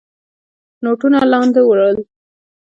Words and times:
نوټونه 0.83 1.19
لانده 1.31 1.61
ول. 1.65 1.97